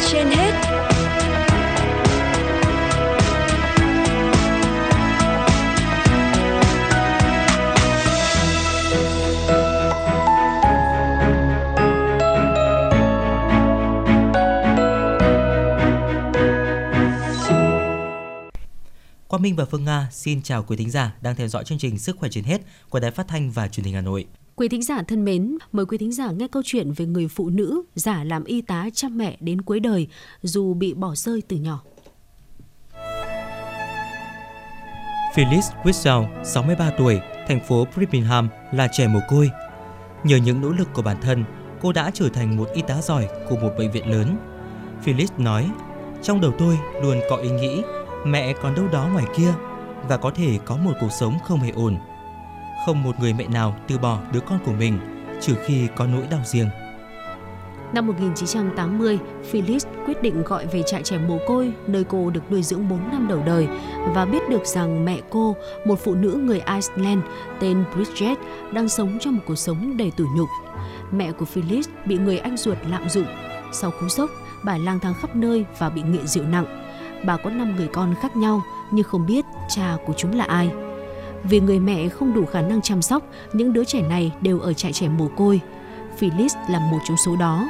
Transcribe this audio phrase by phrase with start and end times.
[0.00, 0.52] trên hết
[19.28, 21.98] Quang Minh và Phương Nga xin chào quý thính giả đang theo dõi chương trình
[21.98, 24.26] Sức khỏe trên hết của Đài Phát thanh và Truyền hình Hà Nội.
[24.56, 27.48] Quý thính giả thân mến, mời quý thính giả nghe câu chuyện về người phụ
[27.48, 30.06] nữ giả làm y tá chăm mẹ đến cuối đời
[30.42, 31.82] dù bị bỏ rơi từ nhỏ.
[35.34, 39.50] Phyllis Whistle, 63 tuổi, thành phố Birmingham là trẻ mồ côi.
[40.24, 41.44] Nhờ những nỗ lực của bản thân,
[41.80, 44.36] cô đã trở thành một y tá giỏi của một bệnh viện lớn.
[45.02, 45.70] Phyllis nói,
[46.22, 47.82] trong đầu tôi luôn có ý nghĩ
[48.26, 49.54] mẹ còn đâu đó ngoài kia
[50.08, 51.96] và có thể có một cuộc sống không hề ổn.
[52.86, 54.98] Không một người mẹ nào từ bỏ đứa con của mình
[55.40, 56.68] trừ khi có nỗi đau riêng.
[57.92, 59.18] Năm 1980,
[59.50, 63.10] Phyllis quyết định gọi về trại trẻ mồ côi nơi cô được nuôi dưỡng 4
[63.12, 63.68] năm đầu đời
[64.14, 65.56] và biết được rằng mẹ cô,
[65.86, 67.20] một phụ nữ người Iceland
[67.60, 68.38] tên Bridget,
[68.72, 70.48] đang sống trong một cuộc sống đầy tủi nhục.
[71.12, 73.26] Mẹ của Phyllis bị người anh ruột lạm dụng.
[73.72, 74.30] Sau cú sốc,
[74.64, 76.82] bà lang thang khắp nơi và bị nghiện rượu nặng
[77.24, 80.70] bà có 5 người con khác nhau nhưng không biết cha của chúng là ai.
[81.44, 83.22] Vì người mẹ không đủ khả năng chăm sóc,
[83.52, 85.60] những đứa trẻ này đều ở trại trẻ mồ côi.
[86.16, 87.68] Phyllis là một trong số đó.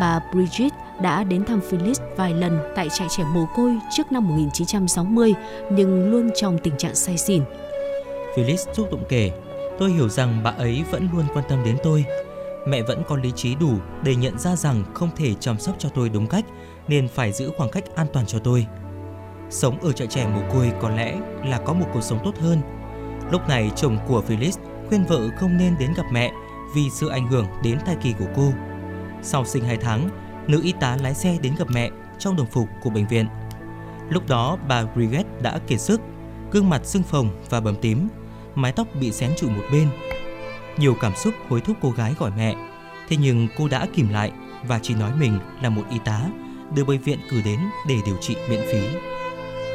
[0.00, 4.28] Bà Bridget đã đến thăm Phyllis vài lần tại trại trẻ mồ côi trước năm
[4.28, 5.34] 1960
[5.72, 7.42] nhưng luôn trong tình trạng say xỉn.
[8.36, 9.32] Phyllis xúc động kể,
[9.78, 12.04] tôi hiểu rằng bà ấy vẫn luôn quan tâm đến tôi.
[12.68, 15.88] Mẹ vẫn có lý trí đủ để nhận ra rằng không thể chăm sóc cho
[15.88, 16.44] tôi đúng cách
[16.88, 18.66] nên phải giữ khoảng cách an toàn cho tôi.
[19.50, 22.60] Sống ở trại trẻ mồ côi có lẽ là có một cuộc sống tốt hơn.
[23.30, 26.32] Lúc này chồng của Phyllis khuyên vợ không nên đến gặp mẹ
[26.74, 28.52] vì sự ảnh hưởng đến thai kỳ của cô.
[29.22, 30.08] Sau sinh 2 tháng,
[30.46, 33.26] nữ y tá lái xe đến gặp mẹ trong đồng phục của bệnh viện.
[34.10, 36.00] Lúc đó bà Brigitte đã kiệt sức,
[36.50, 38.08] gương mặt sưng phồng và bầm tím,
[38.54, 39.88] mái tóc bị xén trụi một bên.
[40.76, 42.54] Nhiều cảm xúc hối thúc cô gái gọi mẹ,
[43.08, 44.32] thế nhưng cô đã kìm lại
[44.68, 46.20] và chỉ nói mình là một y tá
[46.74, 48.80] được bệnh viện cử đến để điều trị miễn phí.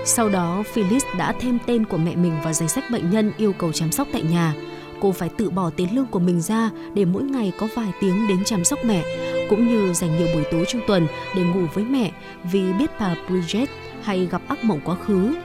[0.06, 3.54] Sau đó, Phyllis đã thêm tên của mẹ mình vào danh sách bệnh nhân yêu
[3.54, 4.54] cầu chăm sóc tại nhà.
[5.02, 8.28] Cô phải tự bỏ tiền lương của mình ra để mỗi ngày có vài tiếng
[8.28, 9.04] đến chăm sóc mẹ,
[9.50, 12.12] cũng như dành nhiều buổi tối trong tuần để ngủ với mẹ
[12.52, 13.70] vì biết bà Bridget
[14.02, 15.36] hay gặp ác mộng quá khứ.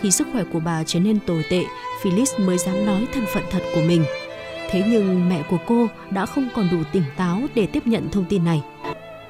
[0.00, 1.64] Khi sức khỏe của bà trở nên tồi tệ,
[2.02, 4.04] Phyllis mới dám nói thân phận thật của mình.
[4.70, 8.24] Thế nhưng mẹ của cô đã không còn đủ tỉnh táo để tiếp nhận thông
[8.24, 8.62] tin này.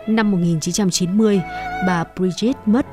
[0.06, 1.40] Năm 1990,
[1.86, 2.86] bà Bridget mất.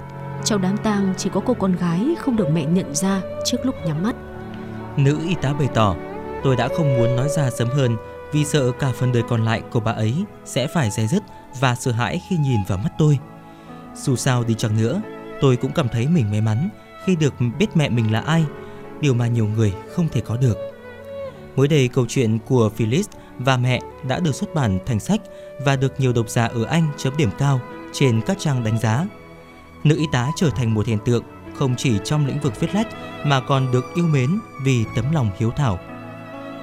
[0.46, 3.76] Trong đám tang chỉ có cô con gái không được mẹ nhận ra trước lúc
[3.86, 4.16] nhắm mắt.
[4.98, 5.96] Nữ y tá bày tỏ,
[6.44, 7.98] tôi đã không muốn nói ra sớm hơn
[8.32, 10.14] vì sợ cả phần đời còn lại của bà ấy
[10.46, 11.24] sẽ phải dè dứt
[11.60, 13.20] và sợ hãi khi nhìn vào mắt tôi.
[13.96, 15.02] Dù sao đi chăng nữa,
[15.42, 16.70] tôi cũng cảm thấy mình may mắn
[17.06, 18.46] khi được biết mẹ mình là ai,
[19.02, 20.58] điều mà nhiều người không thể có được.
[21.56, 25.22] Mới đây câu chuyện của Phyllis và mẹ đã được xuất bản thành sách
[25.66, 27.60] và được nhiều độc giả ở Anh chấm điểm cao
[27.94, 29.06] trên các trang đánh giá.
[29.84, 31.24] Nữ y tá trở thành một hiện tượng
[31.56, 32.88] không chỉ trong lĩnh vực viết lách
[33.26, 34.30] mà còn được yêu mến
[34.64, 35.80] vì tấm lòng hiếu thảo.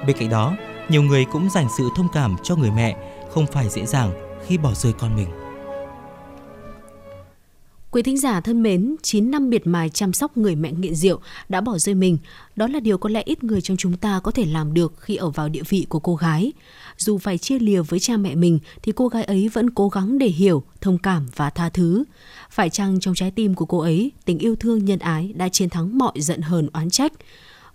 [0.07, 0.55] Bên cạnh đó,
[0.89, 2.95] nhiều người cũng dành sự thông cảm cho người mẹ
[3.33, 4.11] không phải dễ dàng
[4.47, 5.40] khi bỏ rơi con mình.
[7.91, 11.19] Quý thính giả thân mến, 9 năm miệt mài chăm sóc người mẹ nghiện rượu
[11.49, 12.17] đã bỏ rơi mình.
[12.55, 15.15] Đó là điều có lẽ ít người trong chúng ta có thể làm được khi
[15.15, 16.53] ở vào địa vị của cô gái.
[16.97, 20.17] Dù phải chia lìa với cha mẹ mình thì cô gái ấy vẫn cố gắng
[20.17, 22.03] để hiểu, thông cảm và tha thứ.
[22.49, 25.69] Phải chăng trong trái tim của cô ấy, tình yêu thương nhân ái đã chiến
[25.69, 27.13] thắng mọi giận hờn oán trách.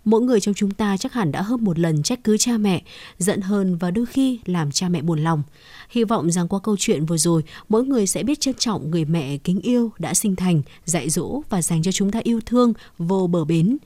[0.07, 2.83] Mỗi người trong chúng ta chắc hẳn đã hơn một lần trách cứ cha mẹ,
[3.19, 5.43] giận hờn và đôi khi làm cha mẹ buồn lòng.
[5.91, 9.05] Hy vọng rằng qua câu chuyện vừa rồi, mỗi người sẽ biết trân trọng người
[9.05, 12.73] mẹ kính yêu đã sinh thành, dạy dỗ và dành cho chúng ta yêu thương
[12.99, 13.77] vô bờ bến.